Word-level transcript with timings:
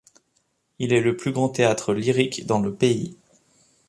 Il 0.79 0.93
est 0.93 0.99
le 0.99 1.15
plus 1.15 1.31
grand 1.31 1.49
théâtre 1.49 1.93
lyrique 1.93 2.47
dans 2.47 2.59
le 2.59 2.73
pays. 2.73 3.19